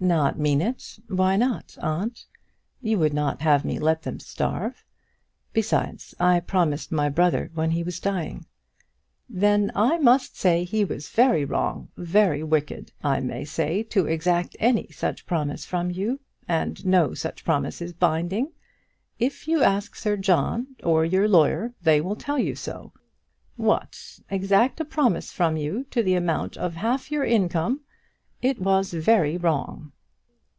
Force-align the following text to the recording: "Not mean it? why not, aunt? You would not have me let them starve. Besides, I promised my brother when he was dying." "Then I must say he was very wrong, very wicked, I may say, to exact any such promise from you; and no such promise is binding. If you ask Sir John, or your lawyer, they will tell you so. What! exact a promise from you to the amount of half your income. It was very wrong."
"Not 0.00 0.36
mean 0.36 0.60
it? 0.60 0.98
why 1.06 1.36
not, 1.36 1.78
aunt? 1.80 2.26
You 2.80 2.98
would 2.98 3.14
not 3.14 3.40
have 3.42 3.64
me 3.64 3.78
let 3.78 4.02
them 4.02 4.18
starve. 4.18 4.84
Besides, 5.52 6.12
I 6.18 6.40
promised 6.40 6.90
my 6.90 7.08
brother 7.08 7.52
when 7.54 7.70
he 7.70 7.84
was 7.84 8.00
dying." 8.00 8.44
"Then 9.28 9.70
I 9.76 9.98
must 9.98 10.36
say 10.36 10.64
he 10.64 10.84
was 10.84 11.08
very 11.10 11.44
wrong, 11.44 11.88
very 11.96 12.42
wicked, 12.42 12.90
I 13.04 13.20
may 13.20 13.44
say, 13.44 13.84
to 13.84 14.06
exact 14.06 14.56
any 14.58 14.88
such 14.88 15.24
promise 15.24 15.64
from 15.64 15.92
you; 15.92 16.18
and 16.48 16.84
no 16.84 17.14
such 17.14 17.44
promise 17.44 17.80
is 17.80 17.92
binding. 17.92 18.50
If 19.20 19.46
you 19.46 19.62
ask 19.62 19.94
Sir 19.94 20.16
John, 20.16 20.66
or 20.82 21.04
your 21.04 21.28
lawyer, 21.28 21.74
they 21.80 22.00
will 22.00 22.16
tell 22.16 22.40
you 22.40 22.56
so. 22.56 22.92
What! 23.54 24.00
exact 24.28 24.80
a 24.80 24.84
promise 24.84 25.30
from 25.30 25.56
you 25.56 25.84
to 25.92 26.02
the 26.02 26.14
amount 26.16 26.56
of 26.56 26.74
half 26.74 27.12
your 27.12 27.24
income. 27.24 27.82
It 28.40 28.58
was 28.60 28.92
very 28.92 29.36
wrong." 29.36 29.92